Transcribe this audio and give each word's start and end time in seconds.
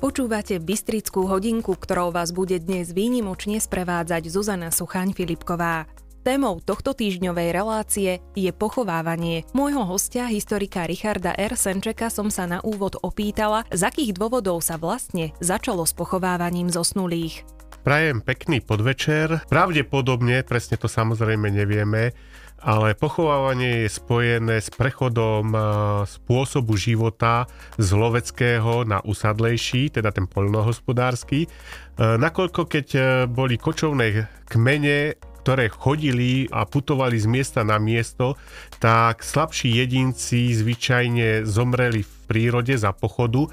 Počúvate 0.00 0.56
Bystrickú 0.56 1.28
hodinku, 1.28 1.76
ktorou 1.76 2.08
vás 2.08 2.32
bude 2.32 2.56
dnes 2.56 2.96
výnimočne 2.96 3.60
sprevádzať 3.60 4.32
Zuzana 4.32 4.72
Suchaň-Filipková. 4.72 5.84
Témou 6.24 6.56
tohto 6.64 6.96
týždňovej 6.96 7.48
relácie 7.52 8.24
je 8.32 8.48
pochovávanie. 8.48 9.44
Môjho 9.52 9.84
hostia, 9.84 10.24
historika 10.24 10.88
Richarda 10.88 11.36
R. 11.36 11.52
Senčeka, 11.52 12.08
som 12.08 12.32
sa 12.32 12.48
na 12.48 12.64
úvod 12.64 12.96
opýtala, 13.04 13.68
z 13.68 13.84
akých 13.92 14.16
dôvodov 14.16 14.64
sa 14.64 14.80
vlastne 14.80 15.36
začalo 15.44 15.84
s 15.84 15.92
pochovávaním 15.92 16.72
zosnulých. 16.72 17.44
Prajem 17.80 18.20
pekný 18.20 18.60
podvečer. 18.60 19.46
Pravdepodobne, 19.46 20.42
presne 20.42 20.76
to 20.76 20.90
samozrejme 20.90 21.48
nevieme, 21.48 22.12
ale 22.60 22.92
pochovávanie 22.92 23.86
je 23.86 23.88
spojené 23.88 24.60
s 24.60 24.68
prechodom 24.68 25.54
e, 25.54 25.58
spôsobu 26.04 26.76
života 26.76 27.48
z 27.80 27.88
loveckého 27.96 28.84
na 28.84 29.00
usadlejší, 29.00 29.96
teda 29.96 30.12
ten 30.12 30.28
poľnohospodársky. 30.28 31.46
E, 31.46 31.48
nakoľko 31.96 32.68
keď 32.68 32.86
e, 32.92 33.00
boli 33.32 33.56
kočovné 33.56 34.28
kmene 34.50 35.16
ktoré 35.40 35.72
chodili 35.72 36.44
a 36.52 36.68
putovali 36.68 37.16
z 37.16 37.24
miesta 37.24 37.64
na 37.64 37.80
miesto, 37.80 38.36
tak 38.76 39.24
slabší 39.24 39.72
jedinci 39.80 40.52
zvyčajne 40.52 41.48
zomreli 41.48 42.04
v 42.04 42.12
prírode 42.28 42.76
za 42.76 42.92
pochodu 42.92 43.48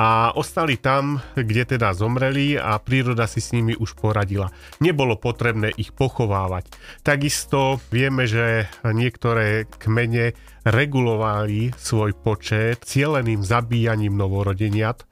a 0.00 0.32
ostali 0.32 0.80
tam, 0.80 1.20
kde 1.36 1.76
teda 1.76 1.92
zomreli 1.92 2.56
a 2.56 2.80
príroda 2.80 3.28
si 3.28 3.44
s 3.44 3.52
nimi 3.52 3.76
už 3.76 4.00
poradila. 4.00 4.48
Nebolo 4.80 5.20
potrebné 5.20 5.76
ich 5.76 5.92
pochovávať. 5.92 6.72
Takisto 7.04 7.84
vieme, 7.92 8.24
že 8.24 8.64
niektoré 8.80 9.68
kmene 9.68 10.32
regulovali 10.64 11.76
svoj 11.76 12.16
počet 12.16 12.80
cieleným 12.88 13.44
zabíjaním 13.44 14.16
novorodeniat 14.16 15.04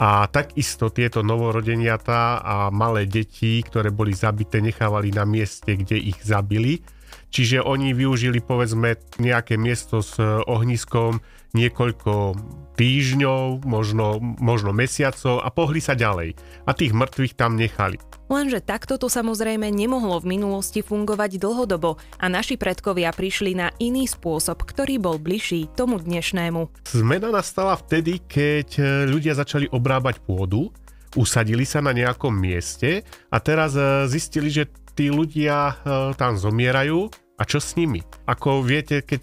a 0.00 0.24
takisto 0.32 0.88
tieto 0.88 1.20
novorodeniatá 1.20 2.40
a 2.40 2.56
malé 2.72 3.04
deti, 3.04 3.60
ktoré 3.60 3.92
boli 3.92 4.16
zabité, 4.16 4.64
nechávali 4.64 5.12
na 5.12 5.28
mieste, 5.28 5.76
kde 5.76 6.00
ich 6.00 6.16
zabili. 6.24 6.80
Čiže 7.28 7.60
oni 7.60 7.92
využili 7.92 8.40
povedzme 8.40 8.96
nejaké 9.20 9.60
miesto 9.60 10.00
s 10.00 10.16
ohniskom 10.48 11.20
niekoľko 11.54 12.36
týždňov, 12.80 13.68
možno, 13.68 14.16
možno 14.40 14.72
mesiacov 14.72 15.44
a 15.44 15.52
pohli 15.52 15.84
sa 15.84 15.92
ďalej. 15.92 16.32
A 16.64 16.72
tých 16.72 16.96
mŕtvych 16.96 17.36
tam 17.36 17.60
nechali. 17.60 18.00
Lenže 18.30 18.62
takto 18.62 18.96
to 18.96 19.10
samozrejme 19.10 19.68
nemohlo 19.68 20.22
v 20.22 20.38
minulosti 20.38 20.80
fungovať 20.80 21.36
dlhodobo 21.42 22.00
a 22.16 22.26
naši 22.30 22.56
predkovia 22.56 23.12
prišli 23.12 23.58
na 23.58 23.68
iný 23.82 24.06
spôsob, 24.06 24.64
ktorý 24.64 25.02
bol 25.02 25.18
bližší 25.18 25.68
tomu 25.74 25.98
dnešnému. 25.98 26.88
Zmena 26.94 27.34
nastala 27.34 27.74
vtedy, 27.74 28.22
keď 28.24 28.68
e, 28.78 28.82
ľudia 29.10 29.34
začali 29.34 29.66
obrábať 29.68 30.22
pôdu, 30.22 30.70
usadili 31.18 31.66
sa 31.66 31.82
na 31.82 31.90
nejakom 31.90 32.30
mieste 32.30 33.02
a 33.34 33.36
teraz 33.42 33.74
e, 33.74 34.06
zistili, 34.06 34.46
že 34.46 34.70
tí 34.94 35.10
ľudia 35.10 35.74
e, 35.74 35.74
tam 36.14 36.38
zomierajú 36.38 37.10
a 37.40 37.42
čo 37.48 37.56
s 37.56 37.72
nimi? 37.72 38.04
Ako 38.28 38.60
viete, 38.60 39.00
keď 39.00 39.22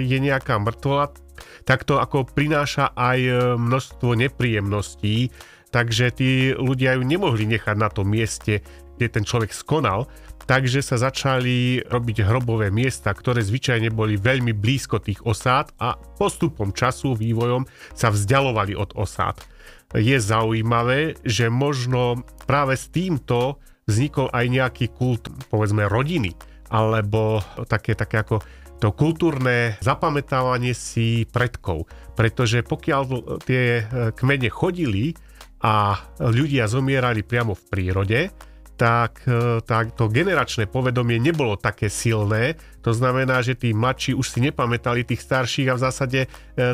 je 0.00 0.16
nejaká 0.16 0.56
mŕtvola, 0.56 1.12
tak 1.68 1.84
to 1.84 2.00
ako 2.00 2.24
prináša 2.24 2.96
aj 2.96 3.18
e, 3.20 3.32
množstvo 3.60 4.16
nepríjemností, 4.16 5.28
takže 5.68 6.16
tí 6.16 6.30
ľudia 6.56 6.96
ju 6.96 7.04
nemohli 7.04 7.44
nechať 7.44 7.76
na 7.76 7.92
tom 7.92 8.08
mieste, 8.08 8.64
kde 8.96 9.06
ten 9.12 9.22
človek 9.28 9.52
skonal, 9.52 10.08
takže 10.48 10.80
sa 10.80 10.96
začali 10.96 11.84
robiť 11.84 12.24
hrobové 12.24 12.72
miesta, 12.72 13.12
ktoré 13.12 13.44
zvyčajne 13.44 13.92
boli 13.92 14.16
veľmi 14.16 14.56
blízko 14.56 14.98
tých 14.98 15.20
osád 15.28 15.70
a 15.76 15.94
postupom 16.16 16.72
času, 16.72 17.14
vývojom 17.14 17.68
sa 17.92 18.08
vzdialovali 18.08 18.72
od 18.74 18.96
osád. 18.96 19.44
Je 19.92 20.16
zaujímavé, 20.16 21.20
že 21.20 21.52
možno 21.52 22.24
práve 22.48 22.80
s 22.80 22.88
týmto 22.88 23.60
vznikol 23.84 24.32
aj 24.32 24.44
nejaký 24.48 24.86
kult, 24.92 25.28
povedzme, 25.52 25.84
rodiny, 25.88 26.32
alebo 26.68 27.40
také, 27.66 27.96
také 27.96 28.20
ako 28.20 28.44
to 28.78 28.94
kultúrne 28.94 29.74
zapamätávanie 29.82 30.70
si 30.72 31.26
predkov. 31.26 31.90
Pretože 32.14 32.62
pokiaľ 32.62 33.02
tie 33.42 33.82
e, 33.82 33.84
kmene 34.14 34.48
chodili 34.50 35.14
a 35.66 35.98
ľudia 36.22 36.70
zomierali 36.70 37.26
priamo 37.26 37.58
v 37.58 37.64
prírode, 37.66 38.20
tak, 38.78 39.26
e, 39.26 39.58
tak 39.66 39.98
to 39.98 40.06
generačné 40.06 40.70
povedomie 40.70 41.18
nebolo 41.18 41.58
také 41.58 41.90
silné. 41.90 42.54
To 42.86 42.94
znamená, 42.94 43.42
že 43.42 43.58
tí 43.58 43.74
mladší 43.74 44.14
už 44.14 44.30
si 44.30 44.38
nepamätali 44.38 45.02
tých 45.02 45.26
starších 45.26 45.68
a 45.68 45.76
v 45.76 45.82
zásade 45.82 46.20
e, 46.24 46.28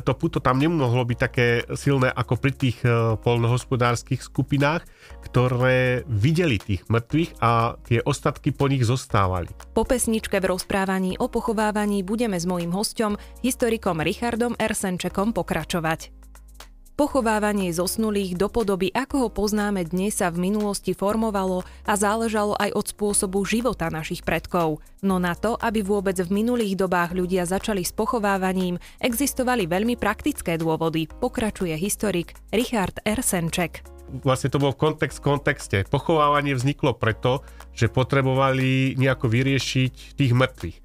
to 0.04 0.12
puto 0.12 0.38
tam 0.38 0.60
nemohlo 0.60 1.00
byť 1.09 1.19
také 1.19 1.64
silné 1.72 2.12
ako 2.12 2.37
pri 2.37 2.53
tých 2.53 2.78
e, 2.84 3.16
polnohospodárskych 3.16 4.20
skupinách, 4.20 4.84
ktoré 5.25 6.04
videli 6.04 6.60
tých 6.60 6.84
mŕtvych 6.93 7.41
a 7.41 7.81
tie 7.81 8.04
ostatky 8.04 8.53
po 8.53 8.69
nich 8.69 8.84
zostávali. 8.84 9.48
Po 9.72 9.88
pesničke 9.88 10.37
v 10.38 10.53
rozprávaní 10.53 11.16
o 11.16 11.32
pochovávaní 11.32 12.04
budeme 12.04 12.37
s 12.37 12.44
mojím 12.44 12.76
hostom, 12.76 13.16
historikom 13.41 14.04
Richardom 14.04 14.53
Ersenčekom 14.60 15.32
pokračovať. 15.32 16.23
Pochovávanie 16.94 17.75
zosnulých 17.75 18.38
do 18.38 18.47
podoby, 18.47 18.87
ako 18.94 19.27
ho 19.27 19.28
poznáme 19.34 19.82
dnes, 19.82 20.22
sa 20.22 20.31
v 20.31 20.47
minulosti 20.47 20.94
formovalo 20.94 21.66
a 21.91 21.99
záležalo 21.99 22.55
aj 22.55 22.71
od 22.71 22.87
spôsobu 22.87 23.43
života 23.43 23.91
našich 23.91 24.22
predkov. 24.22 24.78
No 25.03 25.19
na 25.19 25.34
to, 25.34 25.59
aby 25.59 25.82
vôbec 25.82 26.15
v 26.22 26.31
minulých 26.31 26.78
dobách 26.78 27.19
ľudia 27.19 27.50
začali 27.50 27.82
s 27.82 27.91
pochovávaním, 27.91 28.78
existovali 29.03 29.66
veľmi 29.66 29.99
praktické 29.99 30.55
dôvody, 30.55 31.10
pokračuje 31.19 31.75
historik 31.75 32.38
Richard 32.55 33.03
Ersenček 33.03 33.82
vlastne 34.22 34.47
to 34.47 34.62
bol 34.62 34.71
kontext 34.71 35.19
v 35.19 35.34
kontexte. 35.34 35.82
Pochovávanie 35.91 36.55
vzniklo 36.55 36.94
preto, 36.94 37.43
že 37.75 37.91
potrebovali 37.91 38.94
nejako 38.94 39.26
vyriešiť 39.26 40.15
tých 40.15 40.31
mŕtvych. 40.31 40.76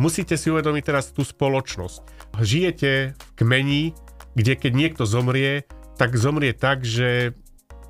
Musíte 0.00 0.34
si 0.34 0.48
uvedomiť 0.48 0.82
teraz 0.82 1.12
tú 1.12 1.22
spoločnosť. 1.22 2.02
Žijete 2.40 3.14
v 3.14 3.30
kmeni, 3.36 3.82
kde 4.34 4.58
keď 4.58 4.72
niekto 4.74 5.04
zomrie, 5.06 5.66
tak 5.94 6.18
zomrie 6.18 6.54
tak, 6.54 6.82
že 6.82 7.38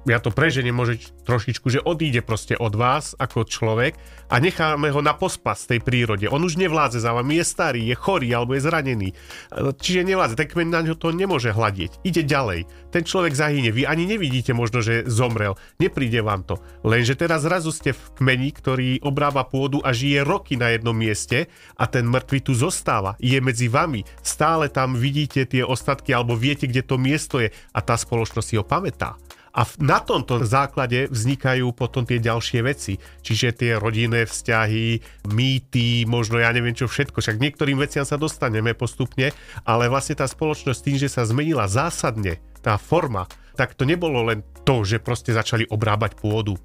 ja 0.05 0.21
to 0.21 0.29
preženiem 0.29 0.77
môže 0.77 1.01
trošičku, 1.25 1.73
že 1.73 1.81
odíde 1.81 2.21
proste 2.21 2.53
od 2.61 2.77
vás 2.77 3.17
ako 3.17 3.49
človek 3.49 3.97
a 4.29 4.37
necháme 4.37 4.93
ho 4.93 5.01
na 5.01 5.17
pospas 5.17 5.65
tej 5.65 5.81
prírode. 5.81 6.29
On 6.29 6.41
už 6.41 6.61
nevládze 6.61 7.01
za 7.01 7.17
vami, 7.17 7.41
je 7.41 7.45
starý, 7.45 7.83
je 7.89 7.97
chorý 7.97 8.29
alebo 8.37 8.53
je 8.53 8.65
zranený. 8.65 9.09
Čiže 9.55 10.05
nevládze, 10.05 10.37
ten 10.37 10.49
kmeň 10.49 10.69
na 10.69 10.81
ňo 10.85 10.95
to 11.01 11.09
nemôže 11.13 11.53
hľadieť. 11.53 12.05
Ide 12.05 12.23
ďalej. 12.29 12.69
Ten 12.93 13.03
človek 13.03 13.33
zahynie, 13.33 13.73
vy 13.73 13.89
ani 13.89 14.05
nevidíte 14.05 14.53
možno, 14.53 14.85
že 14.85 15.09
zomrel. 15.09 15.57
Nepríde 15.81 16.21
vám 16.21 16.45
to. 16.45 16.61
Lenže 16.85 17.17
teraz 17.17 17.49
zrazu 17.49 17.73
ste 17.73 17.97
v 17.97 18.05
kmeni, 18.21 18.53
ktorý 18.53 19.01
obrába 19.01 19.49
pôdu 19.49 19.81
a 19.81 19.97
žije 19.97 20.21
roky 20.21 20.61
na 20.61 20.77
jednom 20.77 20.95
mieste 20.95 21.49
a 21.81 21.89
ten 21.89 22.05
mŕtvy 22.05 22.39
tu 22.45 22.53
zostáva. 22.53 23.17
Je 23.17 23.41
medzi 23.41 23.73
vami. 23.73 24.05
Stále 24.21 24.69
tam 24.69 24.95
vidíte 25.01 25.49
tie 25.49 25.65
ostatky 25.65 26.13
alebo 26.13 26.37
viete, 26.37 26.69
kde 26.69 26.85
to 26.85 27.01
miesto 27.01 27.41
je 27.41 27.49
a 27.73 27.81
tá 27.81 27.97
spoločnosť 27.97 28.47
si 28.47 28.55
ho 28.61 28.65
pamätá. 28.65 29.17
A 29.55 29.63
na 29.79 30.03
tomto 30.03 30.43
základe 30.43 31.07
vznikajú 31.15 31.71
potom 31.71 32.03
tie 32.03 32.19
ďalšie 32.19 32.61
veci. 32.67 32.99
Čiže 33.23 33.55
tie 33.55 33.71
rodinné 33.79 34.27
vzťahy, 34.27 34.99
mýty, 35.31 36.03
možno 36.11 36.43
ja 36.43 36.51
neviem 36.51 36.75
čo 36.75 36.91
všetko. 36.91 37.23
Však 37.23 37.39
niektorým 37.39 37.79
veciam 37.79 38.03
sa 38.03 38.19
dostaneme 38.19 38.75
postupne, 38.75 39.31
ale 39.63 39.87
vlastne 39.87 40.19
tá 40.19 40.27
spoločnosť 40.27 40.81
tým, 40.83 40.97
že 40.99 41.07
sa 41.07 41.23
zmenila 41.23 41.71
zásadne 41.71 42.43
tá 42.67 42.75
forma, 42.83 43.31
tak 43.55 43.79
to 43.79 43.87
nebolo 43.87 44.27
len 44.27 44.43
to, 44.67 44.83
že 44.83 44.99
proste 44.99 45.31
začali 45.31 45.71
obrábať 45.71 46.19
pôdu. 46.19 46.59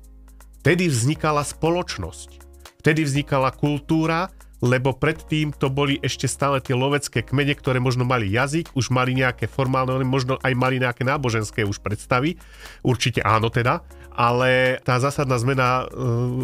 Vtedy 0.66 0.90
vznikala 0.90 1.46
spoločnosť. 1.46 2.42
Vtedy 2.82 3.06
vznikala 3.06 3.54
kultúra, 3.54 4.34
lebo 4.60 4.92
predtým 4.92 5.56
to 5.56 5.72
boli 5.72 5.96
ešte 6.04 6.28
stále 6.28 6.60
tie 6.60 6.76
lovecké 6.76 7.24
kmene, 7.24 7.56
ktoré 7.56 7.80
možno 7.80 8.04
mali 8.04 8.28
jazyk, 8.28 8.76
už 8.76 8.92
mali 8.92 9.16
nejaké 9.16 9.48
formálne, 9.48 10.04
možno 10.04 10.36
aj 10.44 10.54
mali 10.56 10.84
nejaké 10.84 11.08
náboženské 11.08 11.64
už 11.64 11.80
predstavy. 11.80 12.36
Určite 12.84 13.24
áno 13.24 13.48
teda, 13.48 13.84
ale 14.12 14.84
tá 14.84 15.00
zásadná 15.00 15.40
zmena 15.40 15.88
e, 15.88 15.96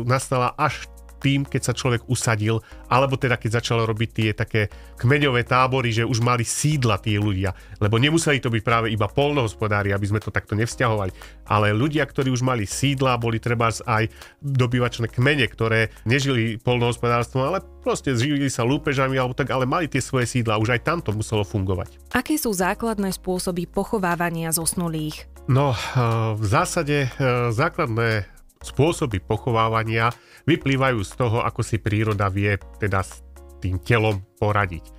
nastala 0.07 0.55
až 0.55 0.87
tým, 1.19 1.47
keď 1.47 1.61
sa 1.71 1.73
človek 1.73 2.05
usadil, 2.11 2.61
alebo 2.91 3.15
teda 3.15 3.39
keď 3.39 3.61
začalo 3.61 3.87
robiť 3.87 4.09
tie 4.11 4.29
také 4.35 4.61
kmeňové 4.99 5.47
tábory, 5.47 5.91
že 5.91 6.07
už 6.07 6.21
mali 6.21 6.43
sídla 6.43 6.99
tí 7.01 7.17
ľudia. 7.17 7.55
Lebo 7.79 7.97
nemuseli 7.97 8.39
to 8.39 8.51
byť 8.51 8.63
práve 8.63 8.87
iba 8.91 9.09
polnohospodári, 9.09 9.91
aby 9.91 10.05
sme 10.05 10.19
to 10.21 10.33
takto 10.33 10.53
nevzťahovali. 10.53 11.11
Ale 11.49 11.73
ľudia, 11.75 12.05
ktorí 12.05 12.29
už 12.31 12.45
mali 12.45 12.69
sídla, 12.69 13.19
boli 13.21 13.41
treba 13.41 13.69
aj 13.71 14.09
dobývačné 14.41 15.09
kmene, 15.09 15.45
ktoré 15.49 15.93
nežili 16.05 16.61
polnohospodárstvom, 16.61 17.43
ale 17.43 17.59
proste 17.85 18.13
živili 18.17 18.49
sa 18.49 18.65
lúpežami 18.65 19.17
alebo 19.17 19.37
tak, 19.37 19.53
ale 19.53 19.69
mali 19.69 19.85
tie 19.85 20.01
svoje 20.01 20.25
sídla. 20.29 20.61
Už 20.61 20.73
aj 20.73 20.81
tam 20.85 20.99
to 21.01 21.13
muselo 21.13 21.45
fungovať. 21.45 21.97
Aké 22.13 22.37
sú 22.37 22.53
základné 22.53 23.13
spôsoby 23.13 23.69
pochovávania 23.69 24.49
zosnulých? 24.49 25.29
No, 25.45 25.73
eh, 25.73 26.01
v 26.33 26.45
zásade 26.45 27.05
eh, 27.05 27.09
základné 27.53 28.34
spôsoby 28.65 29.21
pochovávania 29.21 30.09
vyplývajú 30.49 30.99
z 31.05 31.11
toho, 31.13 31.45
ako 31.45 31.61
si 31.61 31.77
príroda 31.77 32.33
vie 32.33 32.57
teda 32.81 33.05
s 33.05 33.21
tým 33.61 33.77
telom 33.81 34.25
poradiť. 34.41 34.89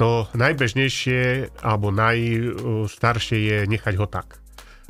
To 0.00 0.26
najbežnejšie 0.32 1.52
alebo 1.60 1.92
najstaršie 1.92 3.38
je 3.38 3.58
nechať 3.68 3.94
ho 4.00 4.08
tak. 4.08 4.40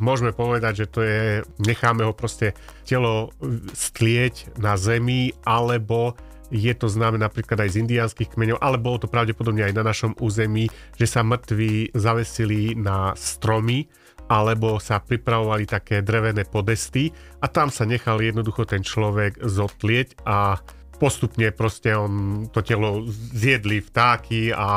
môžeme 0.03 0.35
povedať, 0.35 0.87
že 0.87 0.87
to 0.91 1.01
je, 1.07 1.47
necháme 1.63 2.03
ho 2.03 2.11
proste 2.11 2.59
telo 2.83 3.31
stlieť 3.71 4.59
na 4.59 4.75
zemi, 4.75 5.31
alebo 5.47 6.19
je 6.53 6.75
to 6.77 6.91
známe 6.91 7.17
napríklad 7.17 7.65
aj 7.65 7.79
z 7.79 7.81
indiánskych 7.87 8.35
kmeňov, 8.35 8.61
ale 8.61 8.77
bolo 8.77 9.01
to 9.01 9.09
pravdepodobne 9.09 9.65
aj 9.65 9.73
na 9.73 9.87
našom 9.87 10.13
území, 10.21 10.69
že 11.01 11.07
sa 11.09 11.25
mŕtvi 11.25 11.97
zavesili 11.97 12.77
na 12.77 13.17
stromy, 13.17 13.89
alebo 14.33 14.81
sa 14.81 14.97
pripravovali 14.97 15.69
také 15.69 16.01
drevené 16.01 16.49
podesty 16.49 17.13
a 17.45 17.53
tam 17.53 17.69
sa 17.69 17.85
nechal 17.85 18.17
jednoducho 18.17 18.65
ten 18.65 18.81
človek 18.81 19.45
zotlieť 19.45 20.25
a 20.25 20.57
postupne 20.97 21.53
proste 21.53 21.93
on, 21.93 22.47
to 22.49 22.65
telo 22.65 23.05
zjedli 23.13 23.85
vtáky 23.85 24.55
a 24.57 24.69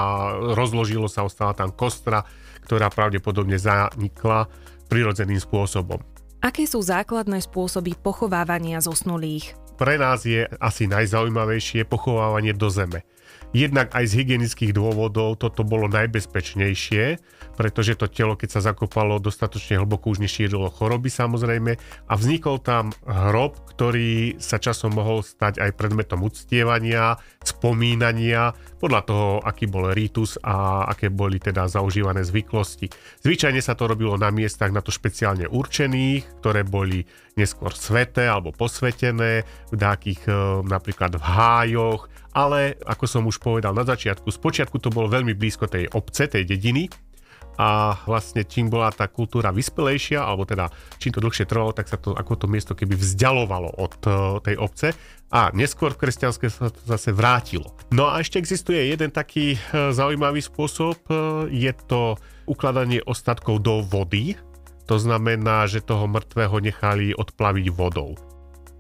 rozložilo 0.58 1.08
sa, 1.08 1.24
ostala 1.24 1.56
tam 1.56 1.72
kostra, 1.72 2.28
ktorá 2.68 2.92
pravdepodobne 2.92 3.56
zanikla 3.56 4.52
prirodzeným 4.92 5.40
spôsobom. 5.40 6.04
Aké 6.44 6.68
sú 6.68 6.84
základné 6.84 7.42
spôsoby 7.42 7.96
pochovávania 7.96 8.84
zosnulých? 8.84 9.65
Pre 9.76 10.00
nás 10.00 10.24
je 10.24 10.48
asi 10.60 10.88
najzaujímavejšie 10.88 11.84
pochovávanie 11.88 12.56
do 12.56 12.72
zeme. 12.72 13.04
Jednak 13.56 13.96
aj 13.96 14.12
z 14.12 14.18
hygienických 14.20 14.76
dôvodov 14.76 15.40
toto 15.40 15.64
bolo 15.64 15.88
najbezpečnejšie, 15.88 17.04
pretože 17.56 17.96
to 17.96 18.12
telo, 18.12 18.36
keď 18.36 18.60
sa 18.60 18.72
zakopalo 18.72 19.16
dostatočne 19.16 19.80
hlboko, 19.80 20.12
už 20.12 20.20
nešírilo 20.20 20.68
choroby 20.68 21.08
samozrejme 21.08 21.80
a 21.80 22.14
vznikol 22.20 22.60
tam 22.60 22.92
hrob, 23.08 23.56
ktorý 23.72 24.36
sa 24.44 24.60
časom 24.60 25.00
mohol 25.00 25.24
stať 25.24 25.64
aj 25.64 25.72
predmetom 25.72 26.28
uctievania, 26.28 27.16
spomínania, 27.48 28.52
podľa 28.76 29.02
toho, 29.08 29.28
aký 29.40 29.72
bol 29.72 29.88
rítus 29.96 30.36
a 30.44 30.84
aké 30.92 31.08
boli 31.08 31.40
teda 31.40 31.72
zaužívané 31.72 32.28
zvyklosti. 32.28 32.92
Zvyčajne 33.24 33.64
sa 33.64 33.72
to 33.80 33.88
robilo 33.88 34.20
na 34.20 34.36
miestach 34.36 34.76
na 34.76 34.84
to 34.84 34.92
špeciálne 34.92 35.48
určených, 35.48 36.44
ktoré 36.44 36.68
boli 36.68 37.08
neskôr 37.40 37.72
sveté 37.72 38.28
alebo 38.28 38.52
posvetené, 38.52 39.48
v 39.72 39.80
takých 39.80 40.22
e, 40.28 40.34
napríklad 40.66 41.18
v 41.18 41.24
hájoch, 41.24 42.12
ale 42.36 42.76
ako 42.84 43.06
som 43.08 43.24
už 43.26 43.40
povedal 43.40 43.72
na 43.72 43.88
začiatku, 43.88 44.28
spočiatku 44.28 44.78
to 44.78 44.92
bolo 44.92 45.08
veľmi 45.08 45.34
blízko 45.34 45.72
tej 45.72 45.88
obce, 45.96 46.28
tej 46.28 46.44
dediny, 46.44 46.92
a 47.56 47.96
vlastne 48.04 48.44
čím 48.44 48.68
bola 48.68 48.92
tá 48.92 49.08
kultúra 49.08 49.52
vyspelejšia, 49.56 50.20
alebo 50.20 50.44
teda 50.44 50.68
čím 51.00 51.16
to 51.16 51.24
dlhšie 51.24 51.48
trvalo, 51.48 51.72
tak 51.72 51.88
sa 51.88 51.96
to 51.96 52.12
ako 52.12 52.36
to 52.36 52.46
miesto 52.52 52.76
keby 52.76 53.00
vzdialovalo 53.00 53.80
od 53.80 53.96
uh, 54.06 54.14
tej 54.44 54.60
obce 54.60 54.92
a 55.32 55.52
neskôr 55.56 55.96
v 55.96 56.04
kresťanské 56.04 56.52
sa 56.52 56.68
to 56.68 56.82
zase 56.84 57.16
vrátilo. 57.16 57.72
No 57.96 58.12
a 58.12 58.20
ešte 58.20 58.40
existuje 58.44 58.92
jeden 58.92 59.12
taký 59.12 59.56
uh, 59.56 59.96
zaujímavý 59.96 60.44
spôsob, 60.44 61.00
je 61.48 61.72
to 61.88 62.20
ukladanie 62.46 63.00
ostatkov 63.08 63.64
do 63.64 63.80
vody, 63.82 64.36
to 64.86 65.02
znamená, 65.02 65.66
že 65.66 65.82
toho 65.82 66.06
mŕtvého 66.06 66.62
nechali 66.62 67.16
odplaviť 67.18 67.66
vodou. 67.74 68.14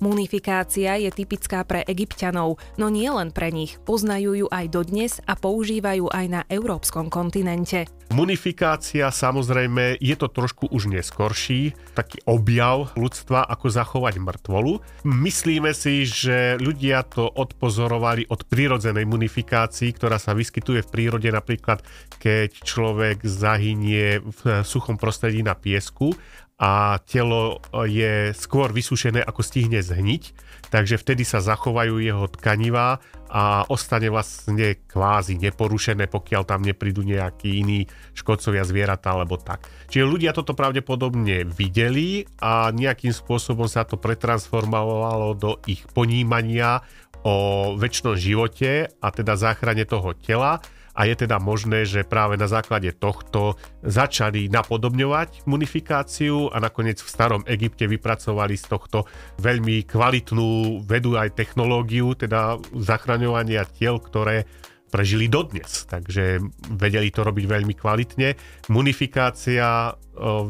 Munifikácia 0.03 0.99
je 0.99 1.07
typická 1.07 1.63
pre 1.63 1.79
egyptianov, 1.87 2.59
no 2.75 2.91
nie 2.91 3.07
len 3.07 3.31
pre 3.31 3.47
nich. 3.47 3.79
Poznajú 3.87 4.35
ju 4.35 4.47
aj 4.51 4.65
dodnes 4.67 5.23
a 5.23 5.39
používajú 5.39 6.11
aj 6.11 6.25
na 6.27 6.41
európskom 6.51 7.07
kontinente. 7.07 7.87
Munifikácia 8.13 9.09
samozrejme 9.09 9.97
je 9.97 10.15
to 10.19 10.29
trošku 10.29 10.69
už 10.69 10.93
neskorší, 10.93 11.73
taký 11.97 12.21
objav 12.29 12.93
ľudstva, 12.93 13.47
ako 13.49 13.65
zachovať 13.71 14.21
mŕtvolu. 14.21 15.03
Myslíme 15.09 15.73
si, 15.73 16.05
že 16.05 16.59
ľudia 16.61 17.01
to 17.07 17.25
odpozorovali 17.25 18.29
od 18.29 18.45
prírodzenej 18.45 19.09
munifikácii, 19.09 19.89
ktorá 19.95 20.21
sa 20.21 20.37
vyskytuje 20.37 20.85
v 20.85 20.91
prírode 20.91 21.33
napríklad, 21.33 21.81
keď 22.21 22.61
človek 22.61 23.25
zahynie 23.25 24.21
v 24.21 24.41
suchom 24.61 25.01
prostredí 25.01 25.41
na 25.41 25.57
piesku 25.57 26.13
a 26.55 27.03
telo 27.03 27.59
je 27.83 28.31
skôr 28.31 28.71
vysušené, 28.71 29.19
ako 29.19 29.43
stihne 29.43 29.83
zhniť, 29.83 30.23
takže 30.71 30.95
vtedy 30.95 31.27
sa 31.27 31.43
zachovajú 31.43 31.99
jeho 31.99 32.31
tkanivá 32.31 33.03
a 33.27 33.67
ostane 33.67 34.07
vlastne 34.07 34.79
kvázi 34.87 35.35
neporušené, 35.35 36.07
pokiaľ 36.07 36.41
tam 36.47 36.63
neprídu 36.63 37.03
nejakí 37.03 37.59
iní 37.59 37.79
škodcovia 38.15 38.63
zvieratá 38.63 39.11
alebo 39.11 39.35
tak. 39.35 39.67
Čiže 39.91 40.07
ľudia 40.07 40.31
toto 40.31 40.55
pravdepodobne 40.55 41.43
videli 41.43 42.23
a 42.39 42.71
nejakým 42.71 43.11
spôsobom 43.11 43.67
sa 43.67 43.83
to 43.83 43.99
pretransformovalo 43.99 45.35
do 45.35 45.59
ich 45.67 45.83
ponímania 45.91 46.79
o 47.25 47.73
väčšnom 47.75 48.15
živote 48.15 48.87
a 49.01 49.07
teda 49.11 49.35
záchrane 49.35 49.83
toho 49.83 50.15
tela 50.15 50.63
a 50.95 51.01
je 51.03 51.15
teda 51.27 51.43
možné, 51.43 51.83
že 51.83 52.07
práve 52.07 52.39
na 52.39 52.47
základe 52.47 52.95
tohto 52.95 53.59
začali 53.83 54.47
napodobňovať 54.47 55.43
munifikáciu 55.43 56.47
a 56.55 56.63
nakoniec 56.63 57.03
v 57.03 57.11
starom 57.11 57.43
Egypte 57.43 57.83
vypracovali 57.83 58.55
z 58.55 58.65
tohto 58.71 59.03
veľmi 59.43 59.83
kvalitnú 59.83 60.81
vedu 60.87 61.19
aj 61.19 61.35
technológiu, 61.35 62.15
teda 62.15 62.55
zachraňovania 62.71 63.67
tiel, 63.67 63.99
ktoré 63.99 64.47
prežili 64.93 65.27
dodnes, 65.27 65.89
takže 65.89 66.39
vedeli 66.77 67.11
to 67.11 67.25
robiť 67.25 67.45
veľmi 67.45 67.73
kvalitne. 67.75 68.37
Munifikácia 68.71 69.97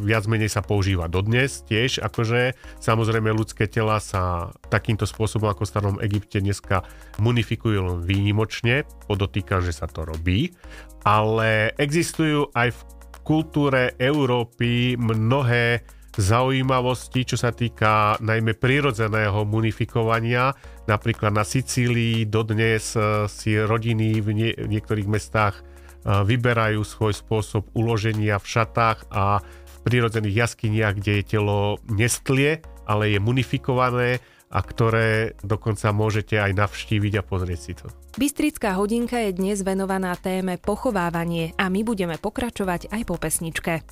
viac 0.05 0.23
menej 0.29 0.53
sa 0.53 0.61
používa 0.61 1.09
dodnes 1.09 1.65
tiež, 1.65 1.97
akože 2.05 2.53
samozrejme 2.77 3.33
ľudské 3.33 3.65
tela 3.65 3.97
sa 3.97 4.53
takýmto 4.69 5.09
spôsobom 5.09 5.49
ako 5.49 5.65
v 5.65 5.71
starom 5.71 5.97
Egypte 6.05 6.37
dneska 6.37 6.85
munifikujú 7.17 7.79
len 7.81 7.99
výnimočne, 8.05 8.85
podotýkam, 9.09 9.65
že 9.65 9.73
sa 9.73 9.89
to 9.89 10.05
robí, 10.05 10.53
ale 11.01 11.73
existujú 11.81 12.53
aj 12.53 12.77
v 12.77 12.79
kultúre 13.25 13.97
Európy 13.97 14.93
mnohé 15.01 15.81
zaujímavosti, 16.15 17.27
čo 17.27 17.35
sa 17.35 17.51
týka 17.51 18.15
najmä 18.23 18.55
prirodzeného 18.55 19.43
munifikovania. 19.43 20.55
Napríklad 20.87 21.35
na 21.35 21.43
Sicílii 21.43 22.27
dodnes 22.27 22.95
e, 22.95 23.27
si 23.27 23.59
rodiny 23.59 24.23
v 24.23 24.27
nie, 24.31 24.51
niektorých 24.55 25.07
mestách 25.11 25.59
e, 25.59 25.63
vyberajú 26.07 26.81
svoj 26.83 27.13
spôsob 27.15 27.67
uloženia 27.75 28.39
v 28.39 28.47
šatách 28.47 29.11
a 29.11 29.43
v 29.43 29.75
prírodzených 29.83 30.47
jaskyniach, 30.47 30.95
kde 30.97 31.21
je 31.21 31.23
telo 31.35 31.77
nestlie, 31.91 32.63
ale 32.87 33.11
je 33.11 33.19
munifikované 33.19 34.23
a 34.55 34.59
ktoré 34.63 35.35
dokonca 35.43 35.91
môžete 35.91 36.39
aj 36.39 36.55
navštíviť 36.55 37.13
a 37.19 37.23
pozrieť 37.27 37.59
si 37.59 37.73
to. 37.75 37.91
Bystrická 38.15 38.79
hodinka 38.79 39.19
je 39.19 39.35
dnes 39.35 39.59
venovaná 39.59 40.15
téme 40.15 40.55
pochovávanie 40.55 41.51
a 41.59 41.67
my 41.67 41.83
budeme 41.83 42.15
pokračovať 42.15 42.87
aj 42.87 43.01
po 43.03 43.19
pesničke. 43.19 43.83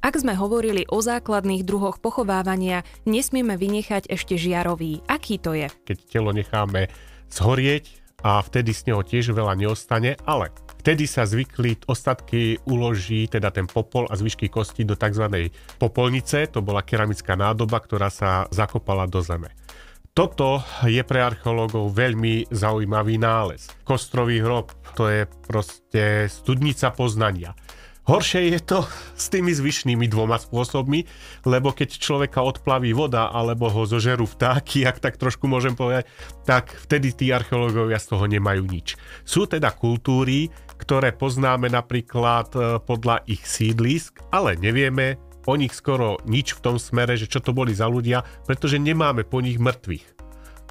Ak 0.00 0.16
sme 0.16 0.32
hovorili 0.32 0.88
o 0.88 1.04
základných 1.04 1.60
druhoch 1.60 2.00
pochovávania, 2.00 2.88
nesmieme 3.04 3.60
vynechať 3.60 4.08
ešte 4.08 4.40
žiarový. 4.40 5.04
Aký 5.04 5.36
to 5.36 5.52
je? 5.52 5.68
Keď 5.84 5.98
telo 6.08 6.32
necháme 6.32 6.88
zhorieť 7.28 8.00
a 8.24 8.40
vtedy 8.40 8.72
z 8.72 8.88
neho 8.88 9.04
tiež 9.04 9.36
veľa 9.36 9.60
neostane, 9.60 10.16
ale 10.24 10.56
vtedy 10.80 11.04
sa 11.04 11.28
zvykli 11.28 11.84
ostatky 11.84 12.56
uloží, 12.64 13.28
teda 13.28 13.52
ten 13.52 13.68
popol 13.68 14.08
a 14.08 14.16
zvyšky 14.16 14.48
kosti 14.48 14.88
do 14.88 14.96
tzv. 14.96 15.52
popolnice, 15.76 16.48
to 16.48 16.64
bola 16.64 16.80
keramická 16.80 17.36
nádoba, 17.36 17.76
ktorá 17.84 18.08
sa 18.08 18.48
zakopala 18.48 19.04
do 19.04 19.20
zeme. 19.20 19.52
Toto 20.16 20.64
je 20.88 21.04
pre 21.04 21.20
archeológov 21.20 21.92
veľmi 21.92 22.48
zaujímavý 22.48 23.20
nález. 23.20 23.68
Kostrový 23.84 24.40
hrob, 24.40 24.72
to 24.96 25.12
je 25.12 25.28
proste 25.44 26.24
studnica 26.32 26.88
poznania. 26.88 27.52
Horšie 28.10 28.58
je 28.58 28.60
to 28.66 28.82
s 29.14 29.30
tými 29.30 29.54
zvyšnými 29.54 30.10
dvoma 30.10 30.34
spôsobmi, 30.34 31.06
lebo 31.46 31.70
keď 31.70 31.94
človeka 31.94 32.42
odplaví 32.42 32.90
voda 32.90 33.30
alebo 33.30 33.70
ho 33.70 33.86
zožerú 33.86 34.26
vtáky, 34.26 34.82
ak 34.82 34.98
tak 34.98 35.14
trošku 35.14 35.46
môžem 35.46 35.78
povedať, 35.78 36.10
tak 36.42 36.74
vtedy 36.74 37.14
tí 37.14 37.30
archeológovia 37.30 38.02
z 38.02 38.10
toho 38.10 38.26
nemajú 38.26 38.66
nič. 38.66 38.98
Sú 39.22 39.46
teda 39.46 39.70
kultúry, 39.70 40.50
ktoré 40.74 41.14
poznáme 41.14 41.70
napríklad 41.70 42.50
e, 42.50 42.82
podľa 42.82 43.22
ich 43.30 43.46
sídlisk, 43.46 44.18
ale 44.34 44.58
nevieme 44.58 45.14
o 45.46 45.54
nich 45.54 45.70
skoro 45.70 46.18
nič 46.26 46.58
v 46.58 46.66
tom 46.66 46.76
smere, 46.82 47.14
že 47.14 47.30
čo 47.30 47.38
to 47.38 47.54
boli 47.54 47.78
za 47.78 47.86
ľudia, 47.86 48.26
pretože 48.42 48.82
nemáme 48.82 49.22
po 49.22 49.38
nich 49.38 49.62
mŕtvych. 49.62 50.18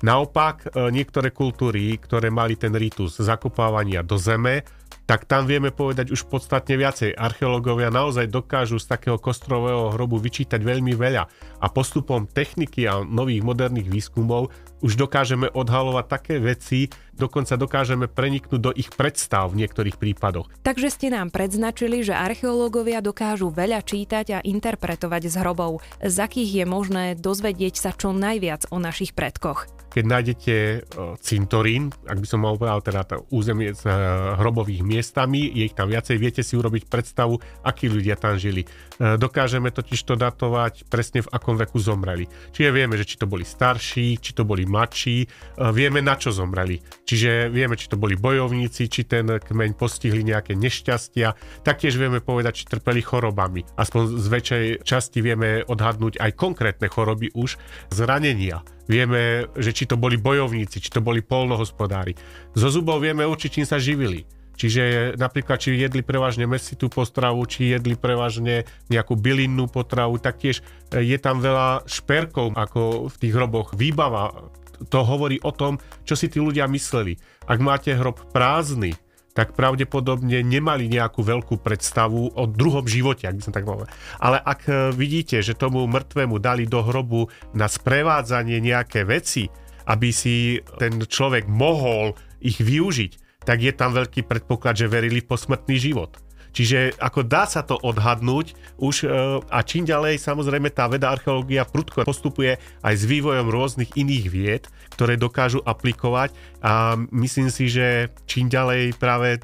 Naopak, 0.03 0.75
e, 0.75 0.91
niektoré 0.91 1.31
kultúry, 1.31 1.95
ktoré 2.03 2.27
mali 2.35 2.59
ten 2.59 2.75
ritus 2.75 3.15
zakopávania 3.15 4.03
do 4.03 4.19
zeme, 4.19 4.67
tak 5.09 5.25
tam 5.25 5.49
vieme 5.49 5.73
povedať 5.73 6.13
už 6.13 6.29
podstatne 6.29 6.77
viacej. 6.77 7.17
Archeológovia 7.17 7.89
naozaj 7.89 8.29
dokážu 8.29 8.77
z 8.77 8.93
takého 8.93 9.17
kostrového 9.17 9.89
hrobu 9.97 10.21
vyčítať 10.21 10.61
veľmi 10.61 10.93
veľa 10.93 11.25
a 11.57 11.65
postupom 11.73 12.29
techniky 12.29 12.85
a 12.85 13.01
nových 13.01 13.41
moderných 13.41 13.89
výskumov 13.89 14.53
už 14.85 15.01
dokážeme 15.01 15.49
odhalovať 15.49 16.05
také 16.05 16.37
veci, 16.37 16.93
dokonca 17.17 17.57
dokážeme 17.57 18.05
preniknúť 18.05 18.61
do 18.61 18.71
ich 18.77 18.93
predstav 18.93 19.49
v 19.49 19.65
niektorých 19.65 19.97
prípadoch. 19.97 20.45
Takže 20.61 20.93
ste 20.93 21.09
nám 21.09 21.33
predznačili, 21.33 22.05
že 22.05 22.13
archeológovia 22.13 23.01
dokážu 23.01 23.49
veľa 23.49 23.81
čítať 23.81 24.25
a 24.37 24.39
interpretovať 24.45 25.25
z 25.25 25.35
hrobov, 25.41 25.81
z 26.05 26.15
akých 26.21 26.63
je 26.63 26.65
možné 26.69 27.05
dozvedieť 27.17 27.81
sa 27.81 27.97
čo 27.97 28.13
najviac 28.13 28.69
o 28.69 28.77
našich 28.77 29.17
predkoch. 29.17 29.78
Keď 29.89 30.03
nájdete 30.05 30.53
e, 30.53 30.77
cintorín, 31.19 31.89
ak 32.05 32.21
by 32.21 32.27
som 32.29 32.45
mal 32.45 32.55
povedať 32.55 32.93
teda 32.93 33.01
územie 33.33 33.73
s 33.73 33.83
e, 33.83 33.91
hrobových 34.37 34.85
miestami, 34.85 35.49
je 35.49 35.65
ich 35.65 35.75
tam 35.75 35.89
viacej, 35.89 36.15
viete 36.21 36.41
si 36.45 36.53
urobiť 36.53 36.85
predstavu, 36.85 37.41
akí 37.65 37.89
ľudia 37.89 38.13
tam 38.15 38.37
žili. 38.37 38.63
E, 38.63 39.17
dokážeme 39.17 39.73
totiž 39.73 39.99
to 40.05 40.13
datovať 40.13 40.85
presne 40.87 41.25
v 41.25 41.31
akom 41.33 41.57
veku 41.57 41.81
zomreli. 41.81 42.29
Čiže 42.53 42.69
vieme, 42.69 42.95
že 43.01 43.09
či 43.09 43.17
to 43.17 43.25
boli 43.25 43.41
starší, 43.41 44.21
či 44.21 44.31
to 44.37 44.45
boli 44.45 44.69
mladší, 44.69 45.25
vieme 45.73 45.99
na 46.05 46.13
čo 46.15 46.29
zomreli. 46.29 46.77
Čiže 47.03 47.49
vieme, 47.49 47.73
či 47.73 47.89
to 47.89 47.97
boli 47.97 48.13
bojovníci, 48.13 48.85
či 48.85 49.09
ten 49.09 49.25
kmeň 49.25 49.73
postihli 49.73 50.21
nejaké 50.21 50.53
nešťastia. 50.53 51.33
Taktiež 51.65 51.97
vieme 51.97 52.21
povedať, 52.21 52.63
či 52.63 52.69
trpeli 52.69 53.01
chorobami. 53.01 53.65
Aspoň 53.75 54.01
z 54.21 54.27
väčšej 54.29 54.65
časti 54.85 55.19
vieme 55.25 55.65
odhadnúť 55.65 56.21
aj 56.21 56.31
konkrétne 56.37 56.87
choroby 56.91 57.33
už, 57.33 57.57
zranenia 57.89 58.61
Vieme, 58.89 59.45
že 59.53 59.69
či 59.69 59.85
to 59.85 60.01
boli 60.01 60.17
bojovníci, 60.17 60.81
či 60.81 60.89
to 60.89 60.97
boli 60.97 61.21
polnohospodári. 61.21 62.17
Zo 62.57 62.73
zubov 62.73 63.05
vieme 63.05 63.21
určiť, 63.21 63.61
čím 63.61 63.67
sa 63.69 63.77
živili. 63.77 64.25
Čiže 64.59 65.15
napríklad, 65.15 65.55
či 65.55 65.79
jedli 65.79 66.03
prevažne 66.03 66.43
mesitú 66.43 66.91
postravu, 66.91 67.39
či 67.47 67.71
jedli 67.71 67.95
prevažne 67.95 68.67
nejakú 68.91 69.15
bylinnú 69.15 69.71
potravu, 69.71 70.19
taktiež 70.19 70.59
e, 70.91 70.99
je 70.99 71.15
tam 71.15 71.39
veľa 71.39 71.87
šperkov, 71.87 72.59
ako 72.59 73.07
v 73.07 73.15
tých 73.23 73.33
hroboch. 73.39 73.71
Výbava 73.71 74.51
to 74.91 74.99
hovorí 75.07 75.39
o 75.47 75.55
tom, 75.55 75.79
čo 76.03 76.19
si 76.19 76.27
tí 76.27 76.43
ľudia 76.43 76.67
mysleli. 76.67 77.15
Ak 77.47 77.63
máte 77.63 77.95
hrob 77.95 78.19
prázdny, 78.35 78.99
tak 79.33 79.53
pravdepodobne 79.53 80.41
nemali 80.41 80.89
nejakú 80.89 81.21
veľkú 81.21 81.61
predstavu 81.61 82.33
o 82.33 82.43
druhom 82.49 82.85
živote, 82.85 83.29
ak 83.29 83.37
by 83.37 83.43
som 83.45 83.53
tak 83.55 83.65
povedal. 83.65 83.89
Ale 84.17 84.41
ak 84.41 84.61
e, 84.65 84.73
vidíte, 84.93 85.39
že 85.45 85.57
tomu 85.57 85.85
mŕtvemu 85.85 86.35
dali 86.41 86.65
do 86.65 86.81
hrobu 86.81 87.29
na 87.53 87.69
sprevádzanie 87.69 88.57
nejaké 88.59 89.05
veci, 89.05 89.47
aby 89.89 90.09
si 90.13 90.61
ten 90.77 91.01
človek 91.01 91.49
mohol 91.49 92.13
ich 92.41 92.61
využiť, 92.61 93.43
tak 93.45 93.65
je 93.65 93.73
tam 93.73 93.95
veľký 93.95 94.27
predpoklad, 94.27 94.77
že 94.77 94.91
verili 94.91 95.23
v 95.23 95.29
posmrtný 95.29 95.81
život. 95.81 96.28
Čiže 96.51 96.97
ako 96.97 97.25
dá 97.25 97.45
sa 97.45 97.61
to 97.61 97.77
odhadnúť 97.77 98.57
už 98.81 98.95
e, 99.03 99.07
a 99.43 99.59
čím 99.61 99.85
ďalej 99.85 100.17
samozrejme 100.17 100.73
tá 100.73 100.89
veda 100.89 101.13
archeológia 101.13 101.67
prudko 101.67 102.03
postupuje 102.03 102.57
aj 102.81 102.93
s 102.95 103.03
vývojom 103.05 103.47
rôznych 103.47 103.93
iných 103.95 104.25
vied, 104.29 104.63
ktoré 104.93 105.15
dokážu 105.15 105.61
aplikovať 105.63 106.33
a 106.63 106.97
myslím 107.13 107.53
si, 107.53 107.69
že 107.69 108.09
čím 108.25 108.49
ďalej 108.49 108.97
práve 108.97 109.39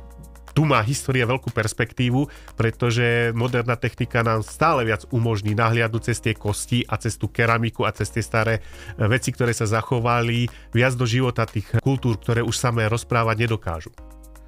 tu 0.55 0.63
má 0.63 0.79
história 0.79 1.27
veľkú 1.27 1.51
perspektívu, 1.51 2.31
pretože 2.55 3.35
moderná 3.35 3.75
technika 3.75 4.23
nám 4.23 4.39
stále 4.39 4.87
viac 4.87 5.03
umožní 5.11 5.51
nahliadnúť 5.51 6.03
cez 6.07 6.23
tie 6.23 6.31
kosti 6.31 6.87
a 6.87 6.95
cez 6.95 7.19
tú 7.19 7.27
keramiku 7.27 7.83
a 7.83 7.91
cez 7.91 8.07
tie 8.07 8.23
staré 8.23 8.63
e, 8.95 9.03
veci, 9.11 9.35
ktoré 9.35 9.51
sa 9.51 9.67
zachovali 9.67 10.47
viac 10.71 10.95
do 10.95 11.03
života 11.03 11.43
tých 11.43 11.75
kultúr, 11.83 12.15
ktoré 12.15 12.39
už 12.39 12.55
samé 12.55 12.87
rozprávať 12.87 13.35
nedokážu. 13.35 13.91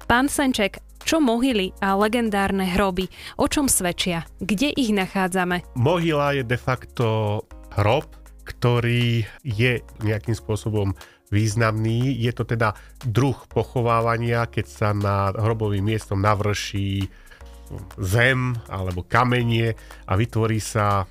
Pán 0.08 0.32
Senček, 0.32 0.80
čo 1.02 1.22
mohyly 1.22 1.74
a 1.78 1.94
legendárne 1.94 2.66
hroby, 2.66 3.08
o 3.38 3.46
čom 3.46 3.70
svedčia? 3.70 4.26
Kde 4.42 4.74
ich 4.74 4.90
nachádzame? 4.94 5.66
Mohyla 5.78 6.38
je 6.38 6.44
de 6.44 6.58
facto 6.58 7.06
hrob, 7.78 8.08
ktorý 8.48 9.22
je 9.44 9.84
nejakým 10.02 10.34
spôsobom 10.34 10.96
významný. 11.28 12.16
Je 12.16 12.32
to 12.32 12.48
teda 12.48 12.72
druh 13.04 13.36
pochovávania, 13.52 14.48
keď 14.48 14.66
sa 14.66 14.88
nad 14.96 15.36
hrobovým 15.36 15.84
miestom 15.84 16.24
navrší 16.24 17.06
zem 18.00 18.56
alebo 18.72 19.04
kamenie 19.04 19.76
a 20.08 20.16
vytvorí 20.16 20.56
sa 20.56 21.04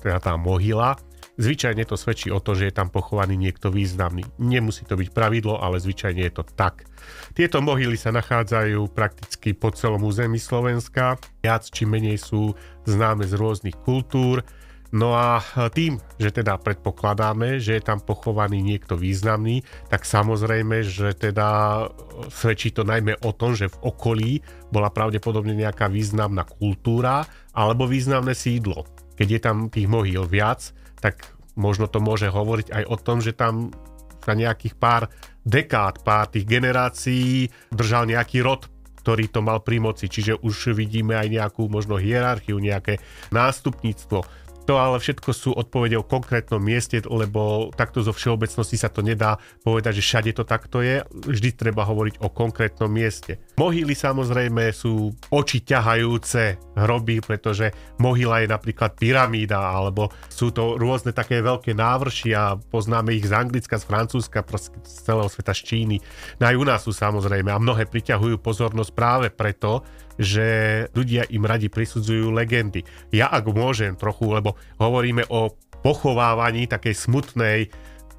teda 0.00 0.18
tá 0.18 0.32
mohyla. 0.40 0.96
Zvyčajne 1.40 1.88
to 1.88 1.96
svedčí 1.96 2.28
o 2.28 2.36
to, 2.36 2.52
že 2.52 2.68
je 2.68 2.74
tam 2.76 2.92
pochovaný 2.92 3.40
niekto 3.40 3.72
významný. 3.72 4.28
Nemusí 4.36 4.84
to 4.84 5.00
byť 5.00 5.08
pravidlo, 5.08 5.56
ale 5.56 5.80
zvyčajne 5.80 6.20
je 6.28 6.32
to 6.36 6.44
tak. 6.44 6.84
Tieto 7.32 7.64
mohyly 7.64 7.96
sa 7.96 8.12
nachádzajú 8.12 8.92
prakticky 8.92 9.56
po 9.56 9.72
celom 9.72 10.04
území 10.04 10.36
Slovenska. 10.36 11.16
Viac 11.40 11.64
či 11.72 11.88
menej 11.88 12.20
sú 12.20 12.52
známe 12.84 13.24
z 13.24 13.40
rôznych 13.40 13.80
kultúr. 13.80 14.44
No 14.92 15.14
a 15.16 15.40
tým, 15.72 16.02
že 16.18 16.28
teda 16.34 16.58
predpokladáme, 16.60 17.56
že 17.56 17.78
je 17.78 17.82
tam 17.88 18.02
pochovaný 18.02 18.60
niekto 18.60 18.98
významný, 18.98 19.62
tak 19.86 20.02
samozrejme, 20.02 20.82
že 20.82 21.14
teda 21.14 21.86
svedčí 22.28 22.74
to 22.74 22.82
najmä 22.82 23.16
o 23.22 23.30
tom, 23.30 23.54
že 23.54 23.70
v 23.70 23.80
okolí 23.86 24.32
bola 24.68 24.90
pravdepodobne 24.90 25.54
nejaká 25.56 25.86
významná 25.86 26.44
kultúra 26.44 27.22
alebo 27.54 27.86
významné 27.86 28.34
sídlo. 28.34 28.84
Keď 29.14 29.28
je 29.30 29.40
tam 29.40 29.56
tých 29.70 29.86
mohyl 29.86 30.26
viac, 30.26 30.74
tak 31.00 31.34
možno 31.58 31.88
to 31.90 31.98
môže 31.98 32.30
hovoriť 32.30 32.68
aj 32.70 32.84
o 32.86 32.96
tom, 32.96 33.18
že 33.24 33.34
tam 33.34 33.74
za 34.20 34.36
nejakých 34.36 34.76
pár 34.76 35.08
dekád, 35.48 36.04
pár 36.04 36.28
tých 36.28 36.44
generácií 36.44 37.48
držal 37.72 38.04
nejaký 38.04 38.44
rod, 38.44 38.68
ktorý 39.00 39.32
to 39.32 39.40
mal 39.40 39.64
pri 39.64 39.80
moci. 39.80 40.12
Čiže 40.12 40.44
už 40.44 40.76
vidíme 40.76 41.16
aj 41.16 41.28
nejakú 41.32 41.66
možno 41.72 41.96
hierarchiu, 41.96 42.60
nejaké 42.60 43.00
nástupníctvo. 43.32 44.22
To 44.70 44.78
ale 44.78 45.02
všetko 45.02 45.30
sú 45.34 45.50
odpovede 45.50 45.98
o 45.98 46.06
konkrétnom 46.06 46.62
mieste, 46.62 47.02
lebo 47.02 47.74
takto 47.74 48.06
zo 48.06 48.14
všeobecnosti 48.14 48.78
sa 48.78 48.86
to 48.86 49.02
nedá 49.02 49.34
povedať, 49.66 49.98
že 49.98 50.06
všade 50.06 50.30
to 50.30 50.46
takto 50.46 50.78
je. 50.78 51.02
Vždy 51.10 51.58
treba 51.58 51.82
hovoriť 51.82 52.22
o 52.22 52.30
konkrétnom 52.30 52.86
mieste. 52.86 53.42
Mohyly 53.58 53.98
samozrejme 53.98 54.70
sú 54.70 55.10
oči 55.34 55.66
ťahajúce 55.66 56.54
hroby, 56.78 57.18
pretože 57.18 57.74
mohyla 57.98 58.46
je 58.46 58.48
napríklad 58.54 58.94
pyramída, 58.94 59.58
alebo 59.58 60.06
sú 60.30 60.54
to 60.54 60.78
rôzne 60.78 61.10
také 61.10 61.42
veľké 61.42 61.74
návrši 61.74 62.30
a 62.38 62.54
poznáme 62.54 63.10
ich 63.10 63.26
z 63.26 63.34
Anglicka, 63.34 63.74
z 63.74 63.90
Francúzska, 63.90 64.46
z 64.86 65.02
celého 65.02 65.26
sveta, 65.26 65.50
z 65.50 65.66
Číny. 65.66 65.96
No 66.38 66.46
u 66.46 66.62
nás 66.62 66.86
sú 66.86 66.94
samozrejme 66.94 67.50
a 67.50 67.58
mnohé 67.58 67.90
priťahujú 67.90 68.38
pozornosť 68.38 68.94
práve 68.94 69.34
preto, 69.34 69.82
že 70.20 70.46
ľudia 70.92 71.24
im 71.32 71.48
radi 71.48 71.72
prisudzujú 71.72 72.28
legendy. 72.28 72.84
Ja 73.10 73.32
ak 73.32 73.48
môžem 73.48 73.96
trochu, 73.96 74.28
lebo 74.28 74.60
hovoríme 74.76 75.24
o 75.32 75.56
pochovávaní 75.80 76.68
takej 76.68 76.92
smutnej 76.92 77.72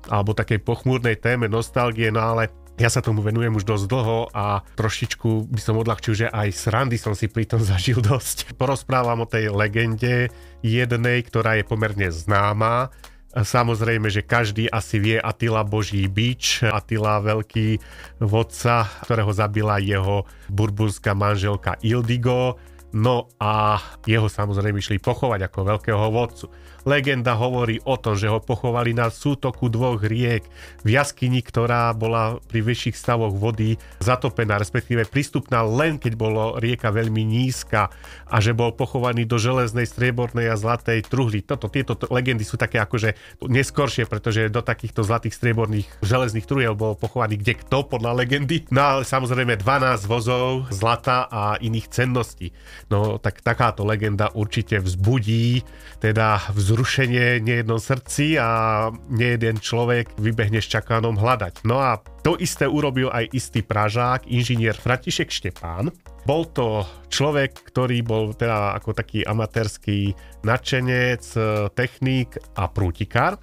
alebo 0.10 0.34
takej 0.34 0.66
pochmúrnej 0.66 1.22
téme 1.22 1.46
nostalgie, 1.46 2.10
no 2.10 2.34
ale 2.34 2.50
ja 2.82 2.90
sa 2.90 3.06
tomu 3.06 3.22
venujem 3.22 3.54
už 3.54 3.62
dosť 3.62 3.86
dlho 3.86 4.20
a 4.34 4.66
trošičku 4.74 5.54
by 5.54 5.62
som 5.62 5.78
odľahčil, 5.78 6.26
že 6.26 6.28
aj 6.34 6.50
srandy 6.50 6.98
som 6.98 7.14
si 7.14 7.30
pri 7.30 7.46
tom 7.46 7.62
zažil 7.70 8.02
dosť. 8.02 8.58
Porozprávam 8.58 9.22
o 9.22 9.30
tej 9.30 9.54
legende 9.54 10.34
jednej, 10.66 11.22
ktorá 11.22 11.62
je 11.62 11.70
pomerne 11.70 12.10
známa 12.10 12.90
Samozrejme, 13.32 14.12
že 14.12 14.28
každý 14.28 14.68
asi 14.68 15.00
vie 15.00 15.16
Atila 15.16 15.64
Boží 15.64 16.04
bič, 16.12 16.68
Atila 16.68 17.24
veľký 17.24 17.80
vodca, 18.20 18.84
ktorého 19.08 19.32
zabila 19.32 19.80
jeho 19.80 20.28
burbunská 20.52 21.16
manželka 21.16 21.80
Ildigo. 21.80 22.60
No 22.92 23.32
a 23.40 23.80
jeho 24.04 24.28
samozrejme 24.28 24.84
išli 24.84 25.00
pochovať 25.00 25.48
ako 25.48 25.60
veľkého 25.64 26.06
vodcu. 26.12 26.52
Legenda 26.82 27.38
hovorí 27.38 27.78
o 27.86 27.94
tom, 27.94 28.18
že 28.18 28.26
ho 28.26 28.42
pochovali 28.42 28.98
na 28.98 29.14
sútoku 29.14 29.70
dvoch 29.70 30.02
riek 30.02 30.42
v 30.82 30.98
jaskyni, 30.98 31.46
ktorá 31.46 31.94
bola 31.94 32.42
pri 32.50 32.66
vyšších 32.66 32.98
stavoch 32.98 33.38
vody 33.38 33.78
zatopená, 34.02 34.58
respektíve 34.58 35.06
prístupná 35.06 35.62
len 35.62 36.02
keď 36.02 36.18
bolo 36.18 36.58
rieka 36.58 36.90
veľmi 36.90 37.22
nízka 37.22 37.94
a 38.26 38.42
že 38.42 38.58
bol 38.58 38.74
pochovaný 38.74 39.30
do 39.30 39.38
železnej, 39.38 39.86
striebornej 39.86 40.50
a 40.50 40.58
zlatej 40.58 41.06
truhly. 41.06 41.46
Toto, 41.46 41.70
tieto 41.70 41.94
legendy 42.10 42.42
sú 42.42 42.58
také 42.58 42.82
akože 42.82 43.14
neskoršie, 43.46 44.10
pretože 44.10 44.50
do 44.50 44.66
takýchto 44.66 45.06
zlatých, 45.06 45.38
strieborných, 45.38 45.86
železných 46.02 46.50
truhiel 46.50 46.74
bol 46.74 46.98
pochovaný 46.98 47.38
kde 47.38 47.62
kto 47.62 47.86
podľa 47.86 48.26
legendy. 48.26 48.66
No 48.74 48.98
ale 48.98 49.04
samozrejme 49.06 49.54
12 49.54 50.10
vozov 50.10 50.66
zlata 50.74 51.30
a 51.30 51.62
iných 51.62 51.94
cenností. 51.94 52.50
No 52.90 53.22
tak 53.22 53.46
takáto 53.46 53.86
legenda 53.86 54.34
určite 54.34 54.82
vzbudí 54.82 55.62
teda 56.02 56.50
vz 56.50 56.71
vzrušenie 56.72 57.44
nejednom 57.44 57.84
srdci 57.84 58.40
a 58.40 58.88
nejeden 59.12 59.60
človek 59.60 60.16
vybehne 60.16 60.64
s 60.64 60.72
čakánom 60.72 61.20
hľadať. 61.20 61.68
No 61.68 61.84
a 61.84 62.00
to 62.24 62.40
isté 62.40 62.64
urobil 62.64 63.12
aj 63.12 63.28
istý 63.36 63.60
Pražák, 63.60 64.24
inžinier 64.24 64.80
Fratišek 64.80 65.28
Štepán. 65.28 65.92
Bol 66.24 66.48
to 66.56 66.88
človek, 67.12 67.60
ktorý 67.68 68.00
bol 68.08 68.32
teda 68.32 68.80
ako 68.80 68.96
taký 68.96 69.28
amatérský 69.28 70.16
nadšenec, 70.48 71.28
technik 71.76 72.40
a 72.56 72.72
prútikár. 72.72 73.36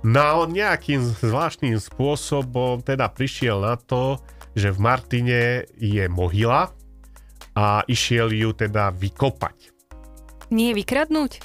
No 0.00 0.24
a 0.24 0.40
on 0.40 0.56
nejakým 0.56 1.04
zvláštnym 1.04 1.76
spôsobom 1.76 2.80
teda 2.80 3.12
prišiel 3.12 3.60
na 3.60 3.76
to, 3.76 4.16
že 4.56 4.72
v 4.72 4.80
Martine 4.80 5.68
je 5.76 6.08
mohyla 6.08 6.72
a 7.52 7.84
išiel 7.84 8.32
ju 8.32 8.56
teda 8.56 8.96
vykopať. 8.96 9.76
Nie 10.46 10.78
vykradnúť? 10.78 11.42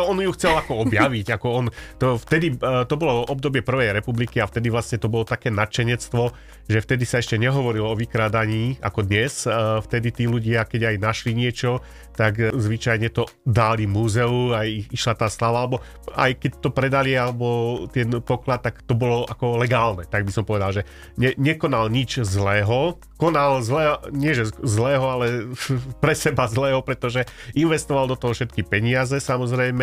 On 0.00 0.16
ju 0.16 0.32
chcel 0.32 0.56
ako 0.56 0.88
objaviť, 0.88 1.26
ako 1.36 1.46
on, 1.52 1.66
to 2.00 2.16
vtedy, 2.16 2.56
e, 2.56 2.86
to 2.88 2.94
bolo 2.96 3.28
obdobie 3.28 3.60
Prvej 3.60 3.92
republiky 3.92 4.40
a 4.40 4.48
vtedy 4.48 4.72
vlastne 4.72 4.96
to 4.96 5.12
bolo 5.12 5.28
také 5.28 5.52
nadšenectvo, 5.52 6.32
že 6.68 6.78
vtedy 6.80 7.04
sa 7.04 7.20
ešte 7.20 7.36
nehovorilo 7.36 7.92
o 7.92 7.98
vykrádaní 7.98 8.80
ako 8.80 9.04
dnes. 9.04 9.44
E, 9.44 9.50
vtedy 9.84 10.08
tí 10.12 10.24
ľudia, 10.24 10.64
keď 10.64 10.94
aj 10.94 10.96
našli 11.02 11.32
niečo, 11.36 11.84
tak 12.12 12.38
zvyčajne 12.38 13.08
to 13.08 13.24
dali 13.48 13.88
múzeu, 13.88 14.52
aj 14.52 14.92
išla 14.92 15.14
tá 15.16 15.28
slava, 15.32 15.64
alebo 15.64 15.76
aj 16.12 16.32
keď 16.38 16.52
to 16.60 16.68
predali, 16.72 17.16
alebo 17.16 17.46
ten 17.88 18.08
poklad, 18.20 18.60
tak 18.60 18.84
to 18.84 18.92
bolo 18.92 19.24
ako 19.24 19.56
legálne, 19.56 20.04
tak 20.04 20.28
by 20.28 20.32
som 20.32 20.44
povedal, 20.44 20.76
že 20.76 20.82
ne, 21.16 21.32
nekonal 21.40 21.88
nič 21.88 22.20
zlého, 22.20 23.00
konal 23.16 23.64
zlé, 23.64 23.96
nie 24.12 24.36
že 24.36 24.52
zlého, 24.60 25.06
ale 25.06 25.26
pre 26.02 26.12
seba 26.12 26.44
zlého, 26.50 26.84
pretože 26.84 27.24
investoval 27.56 28.10
do 28.10 28.16
toho 28.18 28.36
všetky 28.36 28.66
peniaze, 28.66 29.16
samozrejme, 29.16 29.81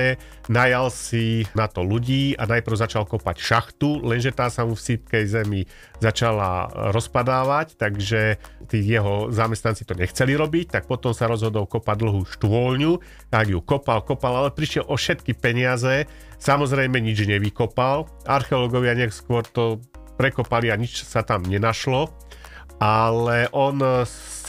najal 0.49 0.89
si 0.89 1.45
na 1.53 1.69
to 1.69 1.85
ľudí 1.85 2.33
a 2.35 2.49
najprv 2.49 2.75
začal 2.75 3.03
kopať 3.05 3.37
šachtu, 3.37 4.01
lenže 4.01 4.33
tá 4.33 4.49
sa 4.49 4.65
mu 4.65 4.73
v 4.73 4.85
sípkej 4.85 5.23
zemi 5.29 5.61
začala 6.01 6.69
rozpadávať, 6.95 7.75
takže 7.77 8.41
tí 8.67 8.81
jeho 8.81 9.29
zamestnanci 9.29 9.85
to 9.85 9.93
nechceli 9.93 10.33
robiť, 10.33 10.79
tak 10.79 10.83
potom 10.89 11.13
sa 11.13 11.29
rozhodol 11.29 11.69
kopať 11.69 11.97
dlhú 11.99 12.21
štôľňu, 12.25 13.01
tak 13.29 13.51
ju 13.51 13.59
kopal, 13.61 14.01
kopal, 14.01 14.45
ale 14.45 14.49
prišiel 14.55 14.87
o 14.87 14.95
všetky 14.95 15.37
peniaze, 15.37 16.09
samozrejme 16.41 16.97
nič 16.97 17.25
nevykopal, 17.27 18.09
archeológovia 18.25 18.97
neskôr 18.97 19.45
to 19.45 19.83
prekopali 20.19 20.67
a 20.67 20.75
nič 20.75 21.07
sa 21.07 21.23
tam 21.23 21.47
nenašlo 21.47 22.11
ale 22.79 23.51
on 23.51 23.83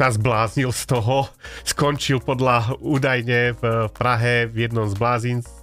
sa 0.00 0.08
zbláznil 0.08 0.72
z 0.72 0.82
toho, 0.88 1.28
skončil 1.66 2.24
podľa 2.24 2.78
údajne 2.80 3.52
v 3.58 3.62
Prahe 3.92 4.48
v 4.48 4.64
jednom 4.64 4.88
z 4.88 4.96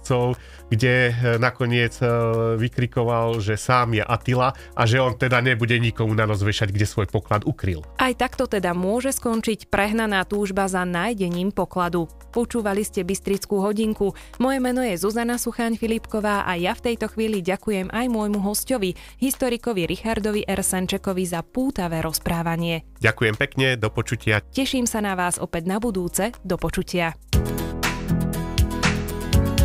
blázincov, 0.08 0.40
kde 0.68 1.12
eh, 1.12 1.12
nakoniec 1.36 1.96
eh, 2.00 2.08
vykrikoval, 2.56 3.40
že 3.40 3.56
sám 3.56 3.96
je 3.96 4.04
Atila 4.04 4.52
a 4.76 4.82
že 4.88 5.00
on 5.00 5.16
teda 5.16 5.40
nebude 5.40 5.76
nikomu 5.76 6.16
na 6.16 6.24
nos 6.24 6.40
vešať, 6.40 6.72
kde 6.72 6.86
svoj 6.88 7.06
poklad 7.08 7.44
ukryl. 7.44 7.84
Aj 8.00 8.12
takto 8.16 8.48
teda 8.48 8.72
môže 8.72 9.12
skončiť 9.12 9.68
prehnaná 9.68 10.24
túžba 10.24 10.68
za 10.68 10.84
nájdením 10.84 11.52
pokladu. 11.52 12.08
Počúvali 12.32 12.84
ste 12.84 13.04
Bystrickú 13.08 13.64
hodinku. 13.64 14.12
Moje 14.36 14.58
meno 14.60 14.84
je 14.84 15.00
Zuzana 15.00 15.40
Sucháň 15.40 15.80
Filipková 15.80 16.44
a 16.44 16.60
ja 16.60 16.76
v 16.76 16.92
tejto 16.92 17.08
chvíli 17.08 17.40
ďakujem 17.40 17.88
aj 17.88 18.06
môjmu 18.12 18.44
hostovi, 18.44 18.92
historikovi 19.16 19.88
Richardovi 19.88 20.44
Ersenčekovi 20.44 21.24
za 21.24 21.40
pútavé 21.40 22.04
rozprávanie. 22.04 22.84
Ďakujem 23.00 23.34
pekne, 23.40 23.66
do 23.80 23.88
počutia. 23.88 24.44
Teším 24.52 24.84
sa 24.84 25.00
na 25.00 25.16
vás 25.16 25.40
opäť 25.40 25.64
na 25.64 25.80
budúce, 25.80 26.36
do 26.44 26.60
počutia. 26.60 27.16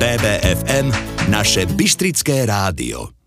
BBFM, 0.04 0.92
naše 1.32 1.66
Bystrické 1.66 2.46
rádio. 2.46 3.23